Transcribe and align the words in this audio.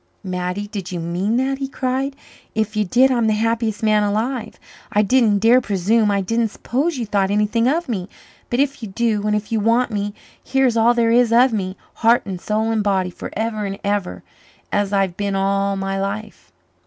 "Mattie, 0.23 0.65
did 0.65 0.91
you 0.91 0.99
mean 0.99 1.37
that?" 1.37 1.59
he 1.59 1.67
cried. 1.67 2.15
"If 2.55 2.75
you 2.75 2.83
did, 2.83 3.11
I'm 3.11 3.27
the 3.27 3.33
happiest 3.33 3.83
man 3.83 4.01
alive. 4.01 4.59
I 4.91 5.03
didn't 5.03 5.37
dare 5.37 5.61
persoom 5.61 6.09
I 6.09 6.21
didn't 6.21 6.47
s'pose 6.47 6.97
you 6.97 7.05
thought 7.05 7.29
anything 7.29 7.67
of 7.67 7.87
me. 7.87 8.09
But 8.49 8.59
if 8.59 8.81
you 8.81 8.89
do 8.89 9.27
and 9.27 9.35
if 9.35 9.51
you 9.51 9.59
want 9.59 9.91
me 9.91 10.15
here's 10.43 10.75
all 10.75 10.95
there 10.95 11.11
is 11.11 11.31
of 11.31 11.53
me, 11.53 11.77
heart 11.97 12.23
and 12.25 12.41
soul 12.41 12.71
and 12.71 12.83
body, 12.83 13.11
forever 13.11 13.63
and 13.65 13.77
ever, 13.83 14.23
as 14.71 14.91
I've 14.91 15.17
been 15.17 15.35
all 15.35 15.75
my 15.75 16.01
life." 16.01 16.51